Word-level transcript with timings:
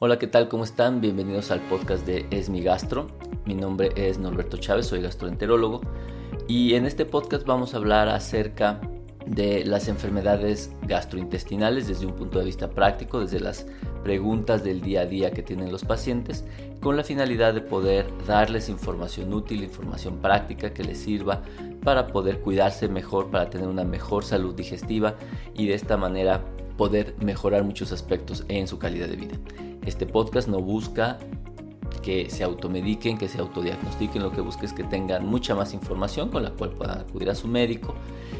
Hola, 0.00 0.18
¿qué 0.18 0.26
tal? 0.26 0.48
¿Cómo 0.48 0.64
están? 0.64 1.00
Bienvenidos 1.00 1.50
al 1.50 1.60
podcast 1.60 2.06
de 2.06 2.26
Es 2.30 2.48
mi 2.48 2.62
gastro. 2.62 3.06
Mi 3.44 3.54
nombre 3.54 3.92
es 3.94 4.18
Norberto 4.18 4.56
Chávez, 4.56 4.86
soy 4.86 5.00
gastroenterólogo 5.02 5.80
y 6.48 6.74
en 6.74 6.86
este 6.86 7.04
podcast 7.04 7.46
vamos 7.46 7.74
a 7.74 7.76
hablar 7.76 8.08
acerca 8.08 8.80
de 9.26 9.64
las 9.64 9.88
enfermedades 9.88 10.72
gastrointestinales 10.82 11.86
desde 11.86 12.06
un 12.06 12.14
punto 12.14 12.38
de 12.38 12.46
vista 12.46 12.70
práctico, 12.70 13.20
desde 13.20 13.40
las 13.40 13.66
preguntas 14.02 14.64
del 14.64 14.80
día 14.80 15.02
a 15.02 15.06
día 15.06 15.30
que 15.30 15.42
tienen 15.42 15.70
los 15.70 15.84
pacientes, 15.84 16.44
con 16.80 16.96
la 16.96 17.04
finalidad 17.04 17.54
de 17.54 17.60
poder 17.60 18.06
darles 18.26 18.68
información 18.68 19.32
útil, 19.32 19.64
información 19.64 20.18
práctica 20.18 20.72
que 20.72 20.84
les 20.84 20.98
sirva 20.98 21.42
para 21.82 22.06
poder 22.06 22.40
cuidarse 22.40 22.88
mejor, 22.88 23.30
para 23.30 23.50
tener 23.50 23.68
una 23.68 23.84
mejor 23.84 24.24
salud 24.24 24.54
digestiva 24.54 25.16
y 25.54 25.66
de 25.66 25.74
esta 25.74 25.96
manera 25.96 26.44
poder 26.76 27.14
mejorar 27.20 27.64
muchos 27.64 27.92
aspectos 27.92 28.44
en 28.48 28.68
su 28.68 28.78
calidad 28.78 29.08
de 29.08 29.16
vida. 29.16 29.36
Este 29.84 30.06
podcast 30.06 30.48
no 30.48 30.60
busca 30.60 31.18
que 32.02 32.30
se 32.30 32.44
automediquen, 32.44 33.18
que 33.18 33.28
se 33.28 33.38
autodiagnostiquen, 33.38 34.22
lo 34.22 34.32
que 34.32 34.40
busca 34.40 34.64
es 34.64 34.72
que 34.72 34.84
tengan 34.84 35.26
mucha 35.26 35.54
más 35.54 35.74
información 35.74 36.30
con 36.30 36.42
la 36.42 36.50
cual 36.50 36.70
puedan 36.70 37.00
acudir 37.00 37.28
a 37.30 37.34
su 37.34 37.48
médico 37.48 37.94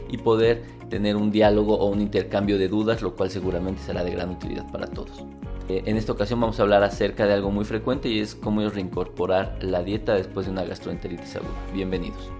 y 0.08 0.18
poder 0.18 0.62
tener 0.88 1.16
un 1.16 1.30
diálogo 1.30 1.76
o 1.78 1.86
un 1.86 2.00
intercambio 2.00 2.58
de 2.58 2.68
dudas, 2.68 3.02
lo 3.02 3.14
cual 3.14 3.30
seguramente 3.30 3.82
será 3.82 4.04
de 4.04 4.10
gran 4.10 4.30
utilidad 4.30 4.70
para 4.70 4.86
todos. 4.86 5.24
Eh, 5.68 5.82
en 5.84 5.98
esta 5.98 6.12
ocasión 6.12 6.40
vamos 6.40 6.58
a 6.58 6.62
hablar 6.62 6.82
acerca 6.82 7.26
de 7.26 7.34
algo 7.34 7.50
muy 7.50 7.66
frecuente 7.66 8.08
y 8.08 8.20
es 8.20 8.34
cómo 8.34 8.66
reincorporar 8.68 9.58
la 9.60 9.82
dieta 9.82 10.14
después 10.14 10.46
de 10.46 10.52
una 10.52 10.64
gastroenteritis 10.64 11.36
aguda. 11.36 11.50
Bienvenidos. 11.74 12.30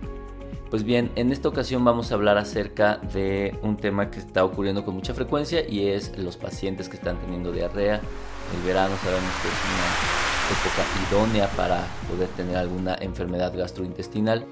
Pues 0.71 0.83
bien, 0.83 1.11
en 1.15 1.31
esta 1.31 1.49
ocasión 1.49 1.85
vamos 1.85 2.11
a 2.11 2.15
hablar 2.15 2.39
acerca 2.39 2.97
de 2.97 3.59
un 3.63 3.77
tema 3.77 4.11
que 4.11 4.19
está 4.19 4.45
ocurriendo 4.45 4.85
con 4.85 4.95
mucha 4.95 5.13
frecuencia 5.13 5.67
y 5.67 5.89
es 5.89 6.17
los 6.17 6.37
pacientes 6.39 6.89
que 6.89 6.97
están 6.97 7.19
teniendo 7.21 7.53
diarrea. 7.53 7.97
El 7.97 8.67
verano 8.67 8.95
sabemos 9.03 9.31
que 9.43 9.49
es 9.49 9.55
una 9.75 10.19
época 10.57 11.09
idónea 11.11 11.49
para 11.57 11.87
poder 12.11 12.29
tener 12.31 12.57
alguna 12.57 12.97
enfermedad 12.99 13.55
gastrointestinal 13.55 14.47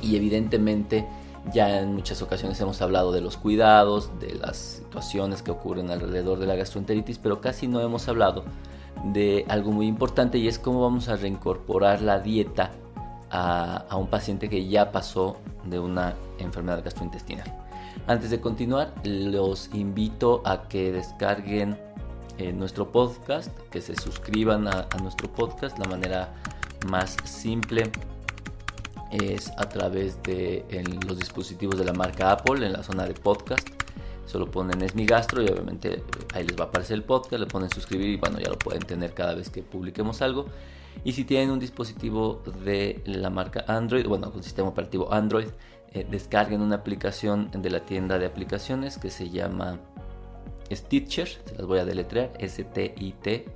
y 0.00 0.16
evidentemente 0.16 1.06
ya 1.50 1.80
en 1.80 1.94
muchas 1.94 2.22
ocasiones 2.22 2.60
hemos 2.60 2.80
hablado 2.82 3.12
de 3.12 3.20
los 3.20 3.36
cuidados, 3.36 4.10
de 4.20 4.34
las 4.34 4.56
situaciones 4.56 5.42
que 5.42 5.50
ocurren 5.50 5.90
alrededor 5.90 6.38
de 6.38 6.46
la 6.46 6.54
gastroenteritis, 6.54 7.18
pero 7.18 7.40
casi 7.40 7.66
no 7.66 7.80
hemos 7.80 8.08
hablado 8.08 8.44
de 9.04 9.44
algo 9.48 9.72
muy 9.72 9.86
importante 9.86 10.38
y 10.38 10.46
es 10.46 10.58
cómo 10.58 10.82
vamos 10.82 11.08
a 11.08 11.16
reincorporar 11.16 12.02
la 12.02 12.20
dieta 12.20 12.70
a, 13.30 13.96
un 13.96 14.08
paciente 14.08 14.48
que 14.48 14.68
ya 14.68 14.92
pasó 14.92 15.38
de 15.64 15.78
una 15.78 16.14
enfermedad 16.38 16.84
gastrointestinal. 16.84 17.50
Antes 18.06 18.30
de 18.30 18.40
continuar, 18.40 18.92
los 19.04 19.70
invito 19.72 20.42
a 20.44 20.68
que 20.68 20.92
descarguen 20.92 21.78
eh, 22.38 22.52
nuestro 22.52 22.92
podcast, 22.92 23.56
que 23.70 23.80
se 23.80 23.96
suscriban 23.96 24.68
a, 24.68 24.86
nuestro 25.00 25.32
podcast. 25.32 25.78
La 25.78 25.86
manera 25.86 26.34
más 26.88 27.16
simple 27.24 27.90
es 29.12 29.50
a 29.58 29.68
través 29.68 30.22
de 30.22 30.64
los 31.06 31.18
dispositivos 31.18 31.78
de 31.78 31.84
la 31.84 31.92
marca 31.92 32.32
Apple 32.32 32.66
en 32.66 32.72
la 32.72 32.82
zona 32.82 33.06
de 33.06 33.14
podcast. 33.14 33.68
Solo 34.26 34.50
ponen 34.50 34.82
es 34.82 34.94
mi 34.94 35.04
gastro 35.04 35.42
y 35.42 35.48
obviamente 35.48 36.02
ahí 36.32 36.46
les 36.46 36.58
va 36.58 36.64
a 36.64 36.68
aparecer 36.68 36.94
el 36.94 37.04
podcast, 37.04 37.40
le 37.40 37.46
ponen 37.46 37.68
suscribir 37.70 38.08
y 38.08 38.16
bueno, 38.16 38.38
ya 38.38 38.48
lo 38.48 38.58
pueden 38.58 38.82
tener 38.82 39.12
cada 39.12 39.34
vez 39.34 39.50
que 39.50 39.62
publiquemos 39.62 40.22
algo. 40.22 40.46
Y 41.04 41.12
si 41.12 41.24
tienen 41.24 41.50
un 41.50 41.58
dispositivo 41.58 42.42
de 42.64 43.02
la 43.04 43.28
marca 43.30 43.64
Android, 43.66 44.06
bueno, 44.06 44.30
con 44.30 44.42
sistema 44.42 44.68
operativo 44.68 45.12
Android, 45.12 45.48
eh, 45.92 46.06
descarguen 46.10 46.62
una 46.62 46.76
aplicación 46.76 47.50
de 47.50 47.68
la 47.70 47.84
tienda 47.84 48.18
de 48.18 48.24
aplicaciones 48.26 48.96
que 48.98 49.10
se 49.10 49.28
llama 49.28 49.78
Stitcher, 50.70 51.28
se 51.28 51.56
las 51.56 51.66
voy 51.66 51.80
a 51.80 51.84
deletrear, 51.84 52.32
S-T-I-T-C-H-E-R. 52.38 53.54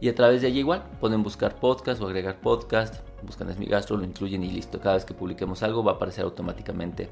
Y 0.00 0.08
a 0.08 0.14
través 0.14 0.42
de 0.42 0.46
allí 0.46 0.60
igual 0.60 0.84
pueden 1.00 1.24
buscar 1.24 1.58
podcast 1.58 2.00
o 2.00 2.06
agregar 2.06 2.40
podcast, 2.40 3.07
buscan 3.22 3.50
Esmigastro, 3.50 3.96
lo 3.96 4.04
incluyen 4.04 4.42
y 4.44 4.50
listo. 4.50 4.80
Cada 4.80 4.96
vez 4.96 5.04
que 5.04 5.14
publiquemos 5.14 5.62
algo 5.62 5.82
va 5.84 5.92
a 5.92 5.94
aparecer 5.96 6.24
automáticamente 6.24 7.10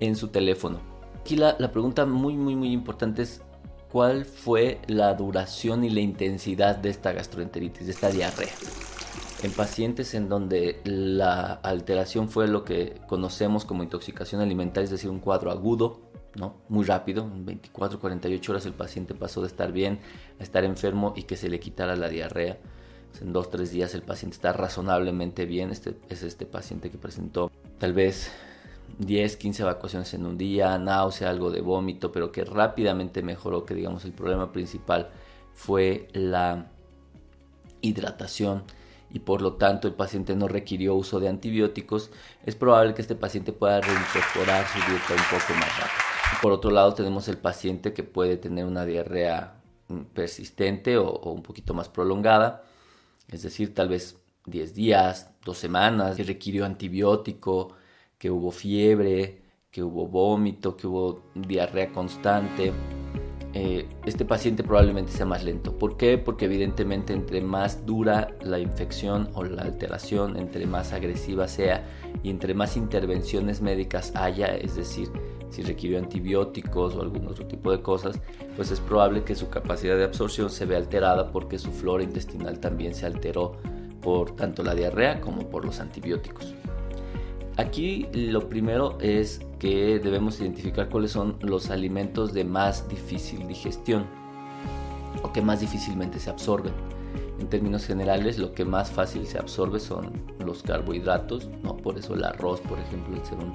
en 0.00 0.16
su 0.16 0.28
teléfono. 0.28 0.80
Aquí 1.20 1.36
la, 1.36 1.56
la 1.58 1.70
pregunta 1.70 2.06
muy 2.06 2.36
muy 2.36 2.56
muy 2.56 2.72
importante 2.72 3.22
es 3.22 3.42
cuál 3.90 4.24
fue 4.24 4.80
la 4.86 5.14
duración 5.14 5.84
y 5.84 5.90
la 5.90 6.00
intensidad 6.00 6.76
de 6.76 6.90
esta 6.90 7.12
gastroenteritis, 7.12 7.86
de 7.86 7.92
esta 7.92 8.10
diarrea. 8.10 8.52
En 9.42 9.52
pacientes 9.52 10.14
en 10.14 10.28
donde 10.28 10.80
la 10.84 11.54
alteración 11.54 12.28
fue 12.28 12.46
lo 12.46 12.64
que 12.64 13.00
conocemos 13.06 13.64
como 13.64 13.82
intoxicación 13.82 14.40
alimentaria, 14.40 14.84
es 14.84 14.90
decir, 14.90 15.10
un 15.10 15.18
cuadro 15.18 15.50
agudo, 15.50 16.10
¿no? 16.36 16.56
muy 16.68 16.84
rápido, 16.84 17.24
en 17.24 17.46
24, 17.46 17.98
48 17.98 18.52
horas 18.52 18.66
el 18.66 18.74
paciente 18.74 19.14
pasó 19.14 19.40
de 19.40 19.48
estar 19.48 19.72
bien 19.72 20.00
a 20.38 20.42
estar 20.42 20.64
enfermo 20.64 21.14
y 21.16 21.24
que 21.24 21.36
se 21.36 21.48
le 21.48 21.58
quitara 21.58 21.96
la 21.96 22.08
diarrea. 22.08 22.58
En 23.20 23.34
2-3 23.34 23.68
días 23.68 23.94
el 23.94 24.02
paciente 24.02 24.36
está 24.36 24.52
razonablemente 24.52 25.44
bien. 25.44 25.70
Este 25.70 25.96
es 26.08 26.22
este 26.22 26.46
paciente 26.46 26.90
que 26.90 26.98
presentó 26.98 27.50
tal 27.78 27.92
vez 27.92 28.30
10, 28.98 29.36
15 29.36 29.62
evacuaciones 29.62 30.12
en 30.14 30.26
un 30.26 30.36
día, 30.36 30.78
náusea, 30.78 31.30
algo 31.30 31.50
de 31.50 31.60
vómito, 31.60 32.12
pero 32.12 32.32
que 32.32 32.44
rápidamente 32.44 33.22
mejoró, 33.22 33.64
que 33.64 33.74
digamos 33.74 34.04
el 34.04 34.12
problema 34.12 34.52
principal 34.52 35.10
fue 35.52 36.08
la 36.12 36.70
hidratación 37.80 38.64
y 39.12 39.20
por 39.20 39.42
lo 39.42 39.54
tanto 39.54 39.88
el 39.88 39.94
paciente 39.94 40.36
no 40.36 40.48
requirió 40.48 40.94
uso 40.94 41.18
de 41.18 41.28
antibióticos, 41.28 42.10
es 42.46 42.54
probable 42.54 42.94
que 42.94 43.02
este 43.02 43.14
paciente 43.14 43.52
pueda 43.52 43.80
reincorporar 43.80 44.66
su 44.68 44.78
dieta 44.78 45.12
un 45.12 45.38
poco 45.38 45.54
más 45.54 45.78
rápido. 45.78 46.40
Por 46.42 46.52
otro 46.52 46.70
lado 46.70 46.94
tenemos 46.94 47.26
el 47.28 47.38
paciente 47.38 47.92
que 47.92 48.04
puede 48.04 48.36
tener 48.36 48.64
una 48.64 48.84
diarrea 48.84 49.54
mm, 49.88 50.00
persistente 50.14 50.96
o, 50.96 51.08
o 51.08 51.32
un 51.32 51.42
poquito 51.42 51.74
más 51.74 51.88
prolongada, 51.88 52.62
es 53.30 53.42
decir, 53.42 53.74
tal 53.74 53.88
vez 53.88 54.18
10 54.46 54.74
días, 54.74 55.30
2 55.44 55.56
semanas, 55.56 56.16
que 56.16 56.24
requirió 56.24 56.64
antibiótico, 56.64 57.74
que 58.18 58.30
hubo 58.30 58.50
fiebre, 58.50 59.42
que 59.70 59.82
hubo 59.82 60.06
vómito, 60.06 60.76
que 60.76 60.86
hubo 60.86 61.22
diarrea 61.34 61.92
constante. 61.92 62.72
Eh, 63.52 63.88
este 64.06 64.24
paciente 64.24 64.62
probablemente 64.62 65.10
sea 65.12 65.26
más 65.26 65.42
lento. 65.42 65.76
¿Por 65.76 65.96
qué? 65.96 66.18
Porque 66.18 66.44
evidentemente 66.44 67.12
entre 67.12 67.40
más 67.40 67.84
dura 67.84 68.36
la 68.42 68.58
infección 68.58 69.30
o 69.34 69.42
la 69.44 69.62
alteración, 69.62 70.36
entre 70.36 70.66
más 70.66 70.92
agresiva 70.92 71.48
sea 71.48 71.84
y 72.22 72.30
entre 72.30 72.54
más 72.54 72.76
intervenciones 72.76 73.60
médicas 73.60 74.12
haya, 74.14 74.46
es 74.56 74.76
decir, 74.76 75.10
si 75.50 75.62
requirió 75.62 75.98
antibióticos 75.98 76.94
o 76.94 77.02
algún 77.02 77.26
otro 77.26 77.46
tipo 77.46 77.70
de 77.70 77.82
cosas, 77.82 78.18
pues 78.56 78.70
es 78.70 78.80
probable 78.80 79.24
que 79.24 79.34
su 79.34 79.48
capacidad 79.48 79.96
de 79.96 80.04
absorción 80.04 80.50
se 80.50 80.64
vea 80.64 80.78
alterada 80.78 81.30
porque 81.30 81.58
su 81.58 81.70
flora 81.72 82.02
intestinal 82.02 82.60
también 82.60 82.94
se 82.94 83.06
alteró 83.06 83.56
por 84.00 84.34
tanto 84.36 84.62
la 84.62 84.74
diarrea 84.74 85.20
como 85.20 85.48
por 85.48 85.64
los 85.64 85.80
antibióticos. 85.80 86.54
Aquí 87.56 88.08
lo 88.12 88.48
primero 88.48 88.96
es 89.00 89.40
que 89.58 89.98
debemos 89.98 90.40
identificar 90.40 90.88
cuáles 90.88 91.10
son 91.10 91.36
los 91.42 91.70
alimentos 91.70 92.32
de 92.32 92.44
más 92.44 92.88
difícil 92.88 93.46
digestión 93.46 94.06
o 95.22 95.32
que 95.32 95.42
más 95.42 95.60
difícilmente 95.60 96.18
se 96.18 96.30
absorben. 96.30 96.72
En 97.38 97.48
términos 97.48 97.86
generales, 97.86 98.38
lo 98.38 98.54
que 98.54 98.64
más 98.64 98.90
fácil 98.90 99.26
se 99.26 99.38
absorbe 99.38 99.80
son 99.80 100.12
los 100.38 100.62
carbohidratos, 100.62 101.48
¿no? 101.62 101.76
por 101.76 101.98
eso 101.98 102.14
el 102.14 102.24
arroz, 102.24 102.60
por 102.60 102.78
ejemplo, 102.78 103.16
el 103.16 103.24
ser 103.24 103.38
un, 103.38 103.54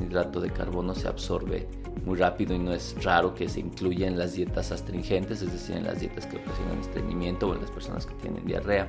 hidrato 0.00 0.40
de 0.40 0.50
carbono 0.50 0.94
se 0.94 1.08
absorbe 1.08 1.68
muy 2.04 2.16
rápido 2.16 2.54
y 2.54 2.58
no 2.58 2.72
es 2.72 2.96
raro 3.04 3.34
que 3.34 3.48
se 3.48 3.60
incluya 3.60 4.06
en 4.06 4.18
las 4.18 4.34
dietas 4.34 4.72
astringentes, 4.72 5.42
es 5.42 5.52
decir, 5.52 5.76
en 5.76 5.84
las 5.84 6.00
dietas 6.00 6.26
que 6.26 6.38
ocasionan 6.38 6.78
estreñimiento 6.80 7.48
o 7.48 7.54
en 7.54 7.60
las 7.60 7.70
personas 7.70 8.06
que 8.06 8.14
tienen 8.14 8.44
diarrea 8.46 8.88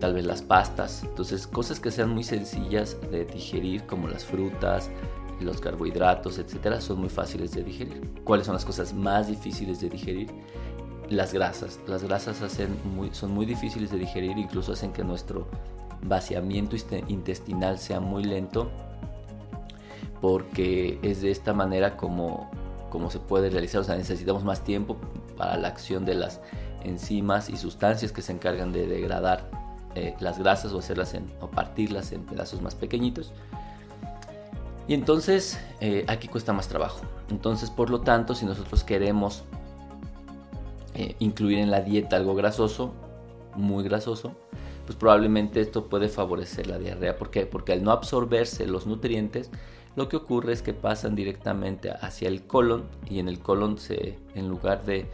tal 0.00 0.14
vez 0.14 0.24
las 0.24 0.42
pastas. 0.42 1.02
Entonces, 1.04 1.46
cosas 1.46 1.80
que 1.80 1.90
sean 1.90 2.10
muy 2.10 2.24
sencillas 2.24 2.96
de 3.10 3.24
digerir, 3.24 3.84
como 3.84 4.08
las 4.08 4.24
frutas, 4.24 4.90
los 5.40 5.60
carbohidratos, 5.60 6.38
etcétera, 6.38 6.80
son 6.80 7.00
muy 7.00 7.08
fáciles 7.08 7.52
de 7.52 7.62
digerir. 7.62 8.22
¿Cuáles 8.24 8.46
son 8.46 8.54
las 8.54 8.64
cosas 8.64 8.92
más 8.94 9.28
difíciles 9.28 9.80
de 9.80 9.88
digerir? 9.88 10.28
Las 11.08 11.32
grasas. 11.32 11.80
Las 11.86 12.02
grasas 12.02 12.42
hacen 12.42 12.76
son 13.12 13.32
muy 13.32 13.46
difíciles 13.46 13.90
de 13.90 13.98
digerir, 13.98 14.36
incluso 14.36 14.72
hacen 14.72 14.92
que 14.92 15.04
nuestro 15.04 15.48
vaciamiento 16.02 16.76
intestinal 17.08 17.78
sea 17.78 18.00
muy 18.00 18.24
lento, 18.24 18.70
porque 20.20 20.98
es 21.02 21.22
de 21.22 21.30
esta 21.30 21.52
manera 21.52 21.96
como, 21.96 22.50
como 22.90 23.10
se 23.10 23.18
puede 23.18 23.50
realizar. 23.50 23.80
O 23.80 23.84
sea, 23.84 23.96
necesitamos 23.96 24.44
más 24.44 24.64
tiempo 24.64 24.96
para 25.36 25.56
la 25.56 25.68
acción 25.68 26.04
de 26.04 26.14
las 26.14 26.40
enzimas 26.84 27.48
y 27.48 27.56
sustancias 27.56 28.12
que 28.12 28.22
se 28.22 28.32
encargan 28.32 28.72
de 28.72 28.86
degradar 28.86 29.50
eh, 29.94 30.14
las 30.20 30.38
grasas 30.38 30.72
o 30.72 30.78
hacerlas 30.78 31.14
en, 31.14 31.26
o 31.40 31.48
partirlas 31.48 32.12
en 32.12 32.22
pedazos 32.22 32.62
más 32.62 32.74
pequeñitos. 32.74 33.32
Y 34.86 34.94
entonces 34.94 35.60
eh, 35.80 36.04
aquí 36.08 36.28
cuesta 36.28 36.52
más 36.52 36.68
trabajo. 36.68 37.02
Entonces, 37.30 37.70
por 37.70 37.90
lo 37.90 38.00
tanto, 38.00 38.34
si 38.34 38.46
nosotros 38.46 38.84
queremos 38.84 39.44
eh, 40.94 41.14
incluir 41.18 41.58
en 41.58 41.70
la 41.70 41.82
dieta 41.82 42.16
algo 42.16 42.34
grasoso, 42.34 42.94
muy 43.54 43.84
grasoso, 43.84 44.32
pues 44.86 44.96
probablemente 44.96 45.60
esto 45.60 45.88
puede 45.88 46.08
favorecer 46.08 46.66
la 46.66 46.78
diarrea. 46.78 47.18
¿Por 47.18 47.30
qué? 47.30 47.44
Porque 47.44 47.72
al 47.74 47.82
no 47.82 47.90
absorberse 47.90 48.66
los 48.66 48.86
nutrientes, 48.86 49.50
lo 49.96 50.08
que 50.08 50.16
ocurre 50.16 50.52
es 50.52 50.62
que 50.62 50.74
pasan 50.74 51.14
directamente 51.14 51.90
hacia 51.90 52.28
el 52.28 52.46
colon 52.46 52.84
y 53.08 53.18
en 53.18 53.28
el 53.28 53.40
colon 53.40 53.76
en 54.34 54.48
lugar 54.48 54.84
de, 54.84 55.06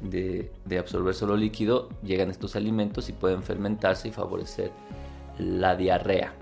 de, 0.00 0.78
absorber 0.78 1.14
solo 1.14 1.36
líquido, 1.36 1.88
llegan 2.02 2.30
estos 2.30 2.56
alimentos 2.56 3.08
y 3.08 3.12
pueden 3.12 3.42
fermentarse 3.42 4.08
y 4.08 4.12
favorecer 4.12 4.70
la 5.38 5.76
diarrea. 5.76 6.34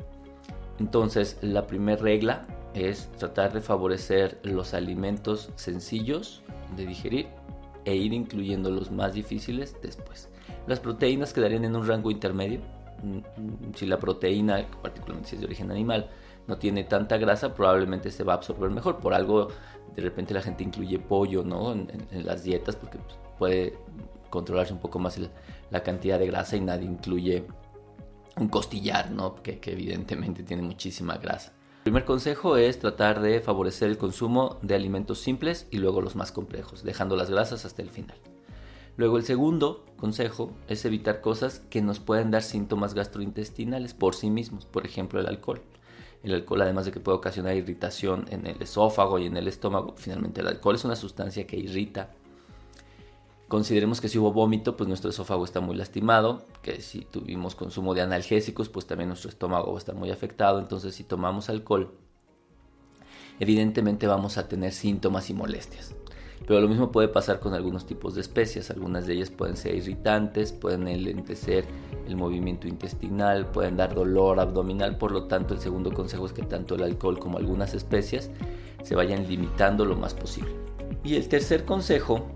Entonces, 0.79 1.39
la 1.41 1.67
primera 1.67 2.01
regla 2.01 2.47
es 2.75 3.09
tratar 3.19 3.53
de 3.53 3.61
favorecer 3.61 4.41
los 4.43 4.75
alimentos 4.75 5.51
sencillos 5.55 6.43
de 6.77 6.87
digerir 6.87 7.29
e 7.85 7.95
ir 7.95 8.13
incluyendo 8.13 8.71
los 8.71 8.91
más 8.91 9.15
difíciles 9.15 9.77
después. 9.83 10.29
Las 10.67 10.81
proteínas 10.81 11.33
quedarían 11.33 11.65
en 11.65 11.77
un 11.77 11.87
rango 11.87 12.11
intermedio. 12.11 12.61
Mm, 13.03 13.75
si 13.75 13.87
la 13.87 13.99
proteína, 13.99 14.67
particularmente 14.83 15.31
si 15.31 15.37
es 15.37 15.41
de 15.41 15.47
origen 15.47 15.71
animal, 15.71 16.11
no 16.47 16.59
tiene 16.59 16.85
tanta 16.85 17.17
grasa, 17.17 17.55
probablemente 17.55 18.11
se 18.11 18.25
va 18.25 18.35
a 18.35 18.37
absorber 18.37 18.71
mejor. 18.71 18.99
Por 18.99 19.15
algo, 19.15 19.49
de 19.95 20.03
repente 20.03 20.35
la 20.35 20.43
gente 20.43 20.65
incluye 20.65 20.99
pollo 20.99 21.45
¿no? 21.45 21.73
en, 21.73 21.89
las 22.25 22.43
dietas 22.43 22.77
porque 22.77 22.99
pues, 22.99 23.17
puede 23.39 23.79
controlarse 24.31 24.73
un 24.73 24.81
poco 24.81 24.99
más 24.99 25.19
la 25.71 25.83
cantidad 25.83 26.19
de 26.19 26.27
grasa 26.27 26.57
y 26.57 26.61
nadie 26.61 26.87
incluye 26.87 27.47
un 28.37 28.49
costillar, 28.49 29.11
¿no? 29.11 29.37
que, 29.37 29.61
que 29.61 29.73
evidentemente 29.73 30.43
tiene 30.43 30.63
muchísima 30.63 31.17
grasa. 31.19 31.53
El 31.79 31.93
primer 31.93 32.05
consejo 32.07 32.57
es 32.57 32.79
tratar 32.79 33.21
de 33.21 33.41
favorecer 33.41 33.91
el 33.91 33.99
consumo 33.99 34.59
de 34.63 34.75
alimentos 34.75 35.21
simples 35.21 35.69
y 35.71 35.77
luego 35.77 36.01
los 36.01 36.17
más 36.17 36.33
complejos, 36.33 36.83
dejando 36.83 37.15
las 37.15 37.31
grasas 37.31 37.65
hasta 37.67 37.83
el 37.83 37.91
final. 37.91 38.17
Luego 38.97 39.19
el 39.19 39.25
segundo 39.25 39.85
consejo 39.97 40.53
es 40.69 40.85
evitar 40.85 41.21
cosas 41.21 41.61
que 41.69 41.83
nos 41.83 41.99
pueden 42.01 42.31
dar 42.31 42.43
síntomas 42.43 42.95
gastrointestinales 42.95 43.93
por 43.93 44.15
sí 44.15 44.31
mismos, 44.31 44.67
por 44.67 44.87
ejemplo 44.87 45.21
el 45.21 45.27
alcohol. 45.27 45.63
El 46.25 46.33
alcohol 46.33 46.63
además 46.63 46.87
de 46.87 46.93
que 46.93 47.01
puede 47.01 47.19
ocasionar 47.19 47.55
irritación 47.55 48.25
en 48.31 48.47
el 48.47 48.61
esófago 48.63 49.19
y 49.19 49.27
en 49.27 49.37
el 49.37 49.47
estómago, 49.47 49.95
finalmente 49.97 50.41
el 50.41 50.49
alcohol 50.49 50.75
es 50.75 50.85
una 50.85 50.97
sustancia 50.97 51.47
que 51.47 51.57
irrita. 51.57 52.11
Consideremos 53.47 54.01
que 54.01 54.09
si 54.09 54.19
hubo 54.19 54.33
vómito, 54.33 54.75
pues 54.75 54.89
nuestro 54.89 55.11
esófago 55.11 55.45
está 55.45 55.61
muy 55.61 55.77
lastimado, 55.77 56.47
que 56.63 56.81
si 56.81 57.03
tuvimos 57.03 57.55
consumo 57.55 57.93
de 57.93 58.01
analgésicos, 58.01 58.71
pues 58.71 58.87
también 58.87 59.09
nuestro 59.09 59.29
estómago 59.29 59.71
va 59.71 59.77
a 59.77 59.79
estar 59.79 59.95
muy 59.95 60.11
afectado, 60.11 60.59
entonces 60.59 60.95
si 60.95 61.05
tomamos 61.05 61.51
alcohol, 61.51 61.93
evidentemente 63.39 64.07
vamos 64.07 64.39
a 64.39 64.49
tener 64.49 64.73
síntomas 64.73 65.29
y 65.29 65.35
molestias. 65.35 65.95
Pero 66.47 66.61
lo 66.61 66.69
mismo 66.69 66.93
puede 66.93 67.09
pasar 67.09 67.41
con 67.41 67.55
algunos 67.55 67.87
tipos 67.87 68.15
de 68.15 68.21
especias. 68.21 68.71
Algunas 68.71 69.07
de 69.07 69.15
ellas 69.15 69.31
pueden 69.31 69.57
ser 69.57 69.75
irritantes, 69.75 70.53
pueden 70.53 70.89
enlentecer 70.89 71.65
el 72.07 72.17
movimiento 72.17 72.69
intestinal, 72.69 73.47
pueden 73.47 73.77
dar 73.77 73.95
dolor 73.95 74.39
abdominal. 74.41 74.99
Por 74.99 75.13
lo 75.13 75.25
tanto, 75.25 75.55
el 75.55 75.61
segundo 75.61 75.93
consejo 75.93 76.27
es 76.27 76.33
que 76.33 76.43
tanto 76.43 76.75
el 76.75 76.83
alcohol 76.83 77.19
como 77.19 77.39
algunas 77.39 77.73
especias 77.73 78.31
se 78.83 78.95
vayan 78.95 79.27
limitando 79.27 79.85
lo 79.85 79.97
más 79.97 80.15
posible. 80.15 80.51
Y 81.03 81.17
el 81.17 81.29
tercer 81.29 81.65
consejo, 81.65 82.27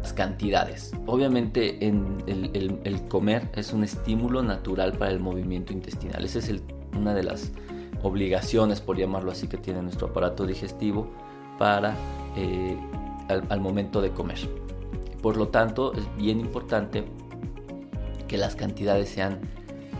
las 0.00 0.12
cantidades. 0.12 0.92
Obviamente 1.06 1.86
el, 1.86 3.08
comer 3.08 3.50
es 3.54 3.72
un 3.72 3.84
estímulo 3.84 4.42
natural 4.42 4.92
para 4.92 5.10
el 5.10 5.20
movimiento 5.20 5.72
intestinal. 5.72 6.24
Esa 6.24 6.38
es 6.38 6.50
una 6.96 7.14
de 7.14 7.22
las 7.22 7.52
obligaciones, 8.02 8.80
por 8.80 8.96
llamarlo 8.96 9.32
así, 9.32 9.48
que 9.48 9.58
tiene 9.58 9.82
nuestro 9.82 10.08
aparato 10.08 10.46
digestivo 10.46 11.10
para 11.58 11.94
eh, 12.36 12.76
al, 13.28 13.60
momento 13.60 14.00
de 14.00 14.10
comer. 14.10 14.38
Por 15.22 15.36
lo 15.36 15.48
tanto, 15.48 15.92
es 15.94 16.04
bien 16.16 16.38
importante 16.38 17.04
que 18.28 18.38
las 18.38 18.54
cantidades 18.56 19.08
sean 19.08 19.40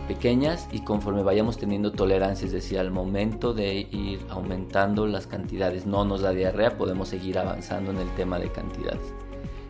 pequeñas 0.07 0.69
y 0.71 0.81
conforme 0.81 1.23
vayamos 1.23 1.57
teniendo 1.57 1.91
tolerancia, 1.91 2.45
es 2.45 2.53
decir, 2.53 2.79
al 2.79 2.91
momento 2.91 3.53
de 3.53 3.87
ir 3.91 4.19
aumentando 4.29 5.05
las 5.05 5.27
cantidades 5.27 5.85
no 5.85 6.05
nos 6.05 6.21
da 6.21 6.31
diarrea, 6.31 6.77
podemos 6.77 7.09
seguir 7.09 7.37
avanzando 7.37 7.91
en 7.91 7.97
el 7.97 8.09
tema 8.15 8.39
de 8.39 8.49
cantidades. 8.49 9.13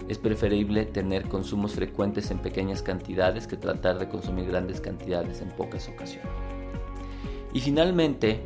Es 0.08 0.20
preferible 0.20 0.86
tener 0.86 1.28
consumos 1.28 1.74
frecuentes 1.74 2.32
en 2.32 2.40
pequeñas 2.40 2.82
cantidades 2.82 3.48
que 3.48 3.58
tratar 3.58 3.98
de 3.98 4.08
consumir 4.08 4.46
grandes 4.46 4.80
cantidades 4.80 5.42
en 5.42 5.50
pocas 5.50 5.90
ocasiones. 5.90 6.30
Y 7.54 7.60
finalmente, 7.60 8.42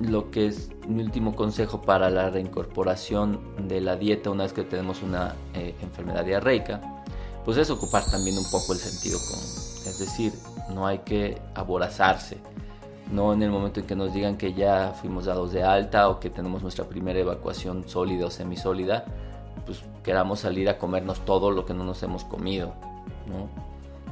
lo 0.00 0.30
que 0.30 0.46
es 0.46 0.70
mi 0.88 1.02
último 1.02 1.36
consejo 1.36 1.82
para 1.82 2.10
la 2.10 2.30
reincorporación 2.30 3.38
de 3.68 3.80
la 3.80 3.96
dieta 3.96 4.30
una 4.30 4.44
vez 4.44 4.52
que 4.52 4.64
tenemos 4.64 5.02
una 5.02 5.34
eh, 5.54 5.74
enfermedad 5.82 6.24
diarreica, 6.24 7.04
pues 7.44 7.58
es 7.58 7.70
ocupar 7.70 8.04
también 8.10 8.36
un 8.38 8.44
poco 8.50 8.72
el 8.72 8.78
sentido 8.78 9.18
común. 9.18 9.44
Es 9.86 9.98
decir, 9.98 10.32
no 10.74 10.86
hay 10.86 10.98
que 10.98 11.40
aborazarse. 11.54 12.38
No 13.12 13.32
en 13.32 13.42
el 13.42 13.50
momento 13.50 13.80
en 13.80 13.86
que 13.86 13.96
nos 13.96 14.12
digan 14.14 14.36
que 14.36 14.54
ya 14.54 14.94
fuimos 15.00 15.24
dados 15.24 15.52
de 15.52 15.62
alta 15.62 16.08
o 16.08 16.20
que 16.20 16.30
tenemos 16.30 16.62
nuestra 16.62 16.84
primera 16.84 17.18
evacuación 17.18 17.88
sólida 17.88 18.26
o 18.26 18.30
semisólida, 18.30 19.04
pues 19.66 19.82
queramos 20.02 20.40
salir 20.40 20.68
a 20.68 20.78
comernos 20.78 21.24
todo 21.24 21.50
lo 21.50 21.66
que 21.66 21.74
no 21.74 21.84
nos 21.84 22.02
hemos 22.02 22.24
comido. 22.24 22.72
¿no? 23.26 23.48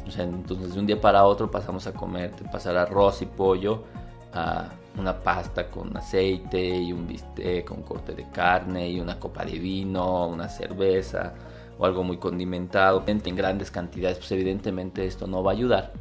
O 0.06 0.10
sea, 0.10 0.24
entonces 0.24 0.74
de 0.74 0.80
un 0.80 0.86
día 0.86 1.00
para 1.00 1.24
otro 1.24 1.50
pasamos 1.50 1.86
a 1.86 1.92
comer, 1.92 2.32
pasar 2.50 2.76
arroz 2.76 3.22
y 3.22 3.26
pollo 3.26 3.84
a 4.32 4.68
una 4.98 5.18
pasta 5.18 5.70
con 5.70 5.96
aceite 5.96 6.76
y 6.76 6.92
un 6.92 7.06
bistec 7.06 7.64
con 7.64 7.82
corte 7.82 8.14
de 8.14 8.28
carne 8.30 8.88
y 8.88 9.00
una 9.00 9.18
copa 9.18 9.44
de 9.44 9.58
vino, 9.58 10.26
una 10.26 10.48
cerveza 10.48 11.34
o 11.78 11.86
algo 11.86 12.02
muy 12.02 12.18
condimentado 12.18 13.04
en 13.06 13.36
grandes 13.36 13.70
cantidades, 13.70 14.18
pues 14.18 14.32
evidentemente 14.32 15.06
esto 15.06 15.26
no 15.26 15.42
va 15.42 15.52
a 15.52 15.54
ayudar 15.54 15.92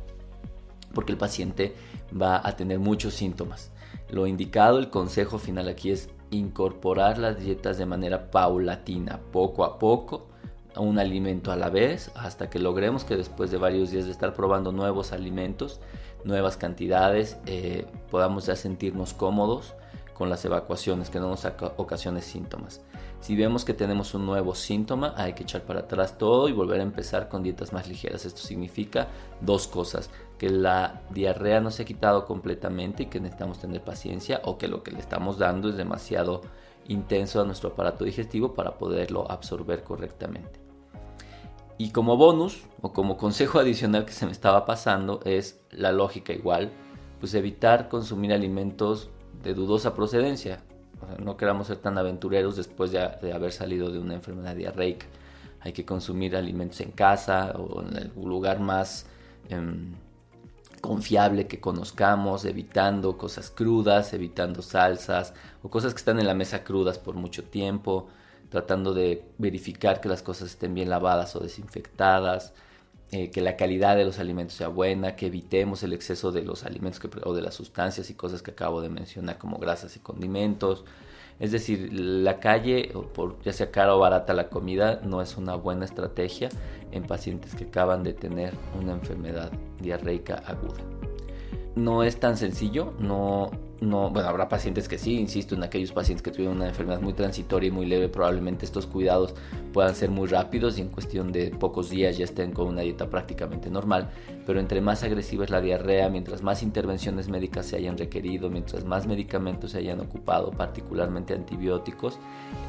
porque 0.94 1.12
el 1.12 1.18
paciente 1.20 1.76
va 2.20 2.42
a 2.44 2.56
tener 2.56 2.80
muchos 2.80 3.14
síntomas. 3.14 3.72
Lo 4.10 4.26
indicado, 4.26 4.80
el 4.80 4.90
consejo 4.90 5.38
final 5.38 5.68
aquí 5.68 5.92
es 5.92 6.10
incorporar 6.32 7.20
las 7.20 7.40
dietas 7.40 7.78
de 7.78 7.86
manera 7.86 8.32
paulatina, 8.32 9.20
poco 9.32 9.64
a 9.64 9.78
poco, 9.78 10.28
un 10.80 11.00
alimento 11.00 11.52
a 11.52 11.56
la 11.56 11.70
vez, 11.70 12.12
hasta 12.16 12.50
que 12.50 12.60
logremos 12.60 13.04
que 13.04 13.16
después 13.16 13.52
de 13.52 13.58
varios 13.58 13.92
días 13.92 14.06
de 14.06 14.12
estar 14.12 14.34
probando 14.34 14.72
nuevos 14.72 15.12
alimentos, 15.12 15.80
nuevas 16.24 16.58
cantidades, 16.58 17.38
eh, 17.46 17.86
podamos 18.10 18.46
ya 18.46 18.56
sentirnos 18.56 19.14
cómodos 19.14 19.74
con 20.14 20.30
las 20.30 20.44
evacuaciones, 20.46 21.12
que 21.12 21.20
no 21.20 21.30
nos 21.30 21.46
ocasionen 21.78 22.24
síntomas. 22.24 22.82
Si 23.20 23.36
vemos 23.36 23.66
que 23.66 23.74
tenemos 23.74 24.14
un 24.14 24.26
nuevo 24.26 24.56
síntoma, 24.56 25.14
hay 25.16 25.34
que 25.34 25.44
echar 25.44 25.62
para 25.62 25.82
atrás 25.82 26.18
todo 26.18 26.50
y 26.50 26.54
volver 26.54 26.80
a 26.80 26.84
empezar 26.84 27.30
con 27.30 27.44
dietas 27.44 27.74
más 27.74 27.88
ligeras. 27.88 28.26
Esto 28.26 28.42
significa 28.42 29.08
dos 29.42 29.68
cosas, 29.68 30.10
que 30.38 30.50
la 30.50 31.02
diarrea 31.12 31.62
no 31.62 31.72
se 31.72 31.84
ha 31.84 31.86
quitado 31.86 32.26
completamente 32.26 33.04
y 33.04 33.06
que 33.08 33.20
necesitamos 33.20 33.60
tener 33.60 33.84
paciencia 33.84 34.42
o 34.44 34.58
que 34.58 34.68
lo 34.68 34.84
que 34.84 34.92
le 34.92 35.00
estamos 35.00 35.38
dando 35.38 35.70
es 35.70 35.78
demasiado 35.78 36.42
intenso 36.88 37.42
a 37.42 37.46
nuestro 37.46 37.70
aparato 37.70 38.04
digestivo 38.04 38.54
para 38.54 38.78
poderlo 38.78 39.30
absorber 39.30 39.84
correctamente. 39.84 40.67
Y 41.78 41.92
como 41.92 42.18
bonus 42.18 42.64
o 42.82 42.92
como 42.92 43.18
consejo 43.18 43.60
adicional 43.60 44.06
que 44.06 44.14
se 44.14 44.26
me 44.26 44.32
estaba 44.32 44.66
pasando 44.66 45.20
es 45.26 45.60
la 45.70 45.92
lógica 45.92 46.34
igual, 46.34 46.72
pues 47.20 47.34
evitar 47.36 47.88
consumir 47.88 48.34
alimentos 48.34 49.10
de 49.44 49.54
dudosa 49.54 49.94
procedencia. 49.94 50.64
no 51.20 51.38
queramos 51.38 51.68
ser 51.68 51.78
tan 51.78 51.98
aventureros 51.98 52.56
después 52.56 52.92
de, 52.92 53.00
haber 53.32 53.52
salido 53.52 53.92
de 53.92 54.00
una 54.00 54.16
enfermedad 54.16 54.56
diarreica. 54.56 55.06
Hay 55.60 55.72
que 55.72 55.86
consumir 55.86 56.36
alimentos 56.36 56.82
en 56.82 56.92
casa 56.92 57.54
o 57.58 57.82
en 57.84 57.96
el 57.96 58.12
lugar 58.16 58.60
más 58.60 59.06
em, 59.50 59.94
confiable 60.82 61.46
que 61.46 61.60
conozcamos, 61.60 62.46
evitando 62.46 63.18
cosas 63.18 63.52
crudas, 63.52 64.14
evitando 64.14 64.64
salsas 64.64 65.34
o 65.62 65.70
cosas 65.70 65.94
que 65.94 66.00
están 66.00 66.20
en 66.20 66.26
la 66.26 66.34
mesa 66.34 66.64
crudas 66.64 66.98
por 66.98 67.16
mucho 67.16 67.44
tiempo 67.44 68.08
tratando 68.50 68.94
de 68.94 69.24
verificar 69.38 70.02
que 70.02 70.10
las 70.10 70.24
cosas 70.24 70.52
estén 70.52 70.74
bien 70.74 70.90
lavadas 70.90 71.36
o 71.36 71.40
desinfectadas, 71.40 72.54
eh, 73.12 73.32
que 73.32 73.42
la 73.42 73.56
calidad 73.56 73.96
de 73.96 74.04
los 74.04 74.20
alimentos 74.20 74.58
sea 74.58 74.68
buena, 74.68 75.16
que 75.16 75.28
evitemos 75.28 75.82
el 75.84 75.94
exceso 75.94 76.32
de 76.32 76.42
los 76.42 76.66
alimentos 76.66 77.02
o 77.24 77.34
de 77.34 77.42
las 77.42 77.56
sustancias 77.56 78.10
y 78.10 78.16
cosas 78.16 78.42
que 78.42 78.52
acabo 78.52 78.82
de 78.82 78.90
mencionar 78.90 79.38
como 79.38 79.58
grasas 79.58 79.96
y 79.96 80.00
condimentos. 80.00 80.84
Es 81.40 81.52
decir, 81.52 81.90
la 81.94 82.40
calle, 82.40 82.92
por, 83.14 83.42
ya 83.44 83.54
sea 83.54 83.72
cara 83.72 83.96
o 83.96 84.00
barata 84.00 84.34
la 84.34 84.50
comida, 84.50 85.00
no 85.04 85.22
es 85.22 85.38
una 85.38 85.56
buena 85.56 85.86
estrategia 85.86 86.50
en 86.92 87.04
pacientes 87.04 87.54
que 87.56 87.66
acaban 87.66 88.04
de 88.04 88.14
tener 88.14 88.54
una 88.78 88.94
enfermedad 88.94 89.52
diarreica 89.80 90.44
aguda. 90.46 90.82
No 91.76 92.04
es 92.04 92.20
tan 92.20 92.38
sencillo, 92.38 92.94
no 93.00 93.52
no, 93.80 94.10
bueno, 94.10 94.28
habrá 94.28 94.50
pacientes 94.50 94.88
que 94.88 94.98
sí, 94.98 95.20
insisto, 95.20 95.56
en 95.56 95.64
aquellos 95.64 95.92
pacientes 95.92 96.24
que 96.24 96.32
tuvieron 96.32 96.58
una 96.58 96.68
enfermedad 96.68 97.00
muy 97.00 97.14
transitoria 97.14 97.68
y 97.68 97.72
muy 97.72 97.86
leve, 97.86 98.10
probablemente 98.10 98.66
estos 98.66 98.88
cuidados 98.88 99.36
puedan 99.72 99.94
ser 99.94 100.10
muy 100.10 100.28
rápidos 100.28 100.78
y 100.78 100.82
en 100.82 100.90
cuestión 100.90 101.32
de 101.32 101.52
pocos 101.52 101.90
días 101.90 102.18
ya 102.18 102.26
estén 102.26 102.52
con 102.52 102.68
una 102.68 102.82
dieta 102.82 103.10
prácticamente 103.10 103.70
normal, 103.70 104.10
pero 104.46 104.60
entre 104.60 104.82
más 104.82 105.04
agresiva 105.04 105.44
es 105.44 105.52
la 105.52 105.62
diarrea, 105.62 106.10
mientras 106.10 106.42
más 106.42 106.64
intervenciones 106.64 107.30
médicas 107.30 107.68
se 107.68 107.76
hayan 107.76 107.98
requerido, 107.98 108.50
mientras 108.50 108.84
más 108.84 109.06
medicamentos 109.06 109.72
se 109.72 109.80
hayan 109.80 110.00
ocupado, 110.00 110.52
particularmente 110.52 111.34
antibióticos, 111.34 112.20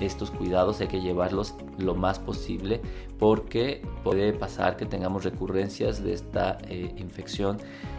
estos 0.00 0.30
cuidados 0.30 0.80
hay 0.80 0.88
que 0.88 1.00
llevarlos 1.00 1.54
lo 1.78 1.94
más 1.94 2.18
posible 2.18 2.80
porque 3.18 3.82
puede 4.04 4.32
pasar 4.32 4.76
que 4.76 4.86
tengamos 4.86 5.24
recurrencias 5.24 6.02
de 6.02 6.12
esta 6.12 6.58
eh, 6.68 6.92
infección 6.98 7.58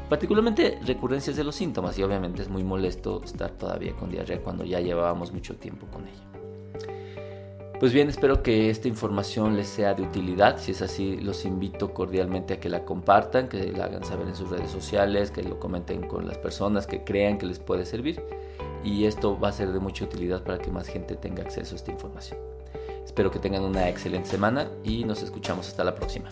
particularmente 0.09 0.79
recurrencias 0.85 1.37
de 1.37 1.43
los 1.43 1.55
síntomas 1.55 1.97
y 1.97 2.03
obviamente 2.03 2.41
es 2.41 2.49
muy 2.49 2.63
molesto 2.63 3.21
estar 3.23 3.51
todavía 3.51 3.93
con 3.93 4.09
diarrea 4.09 4.41
cuando 4.41 4.65
ya 4.65 4.79
llevábamos 4.79 5.31
mucho 5.31 5.55
tiempo 5.55 5.87
con 5.87 6.07
ella. 6.07 6.29
Pues 7.79 7.93
bien, 7.93 8.09
espero 8.09 8.43
que 8.43 8.69
esta 8.69 8.89
información 8.89 9.55
les 9.55 9.69
sea 9.69 9.93
de 9.93 10.03
utilidad. 10.03 10.57
Si 10.59 10.71
es 10.71 10.81
así, 10.81 11.15
los 11.15 11.45
invito 11.45 11.93
cordialmente 11.93 12.55
a 12.55 12.59
que 12.59 12.67
la 12.67 12.83
compartan, 12.83 13.47
que 13.47 13.71
la 13.71 13.85
hagan 13.85 14.03
saber 14.03 14.27
en 14.27 14.35
sus 14.35 14.49
redes 14.49 14.69
sociales, 14.69 15.31
que 15.31 15.43
lo 15.43 15.61
comenten 15.61 16.05
con 16.05 16.27
las 16.27 16.37
personas 16.37 16.87
que 16.87 17.05
crean 17.05 17.37
que 17.37 17.45
les 17.45 17.59
puede 17.59 17.85
servir. 17.85 18.21
Y 18.83 19.05
esto 19.05 19.39
va 19.39 19.49
a 19.49 19.53
ser 19.53 19.71
de 19.71 19.79
mucha 19.79 20.03
utilidad 20.03 20.43
para 20.43 20.57
que 20.57 20.71
más 20.71 20.87
gente 20.87 21.15
tenga 21.15 21.43
acceso 21.43 21.73
a 21.73 21.77
esta 21.77 21.91
información. 21.91 22.37
Espero 23.05 23.31
que 23.31 23.39
tengan 23.39 23.63
una 23.63 23.87
excelente 23.87 24.27
semana 24.27 24.69
y 24.83 25.05
nos 25.05 25.23
escuchamos 25.23 25.69
hasta 25.69 25.85
la 25.85 25.95
próxima. 25.95 26.29